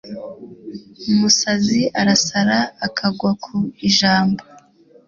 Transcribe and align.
umusazi 1.11 1.81
arasara 1.99 2.57
akagwa 2.85 3.31
ku 3.43 3.55
ijambo 3.87 4.41